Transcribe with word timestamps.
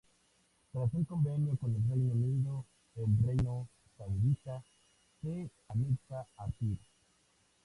Tras 0.71 0.91
un 0.95 1.05
convenio 1.05 1.55
con 1.57 1.75
el 1.75 1.87
Reino 1.87 2.13
Unido, 2.13 2.65
el 2.95 3.07
reino 3.23 3.69
saudita 3.99 4.63
se 5.21 5.51
anexa 5.67 6.25
Asir. 6.37 6.79